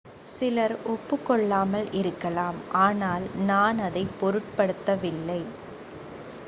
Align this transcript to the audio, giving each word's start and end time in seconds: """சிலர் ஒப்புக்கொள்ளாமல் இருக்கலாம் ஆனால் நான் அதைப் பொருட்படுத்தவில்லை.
"""சிலர் 0.27 0.73
ஒப்புக்கொள்ளாமல் 0.85 1.93
இருக்கலாம் 1.93 2.57
ஆனால் 2.79 3.25
நான் 3.43 3.79
அதைப் 3.79 4.15
பொருட்படுத்தவில்லை. 4.21 5.41